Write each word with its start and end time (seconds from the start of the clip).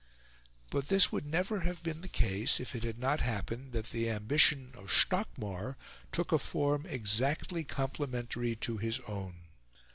But 0.71 0.87
this 0.87 1.11
would 1.11 1.27
never 1.27 1.59
have 1.59 1.83
been 1.83 2.01
the 2.01 2.07
case 2.07 2.59
if 2.59 2.73
it 2.73 2.81
had 2.81 2.97
not 2.97 3.19
happened 3.21 3.71
that 3.73 3.91
the 3.91 4.09
ambition 4.09 4.71
of 4.75 4.89
Stockmar 4.91 5.77
took 6.11 6.31
a 6.31 6.39
form 6.39 6.87
exactly 6.87 7.63
complementary 7.63 8.55
to 8.55 8.77
his 8.77 8.99
own. 9.01 9.41